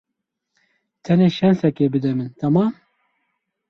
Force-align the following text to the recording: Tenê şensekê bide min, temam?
Tenê 1.03 1.27
şensekê 1.37 1.85
bide 1.93 2.11
min, 2.17 2.29
temam? 2.39 2.71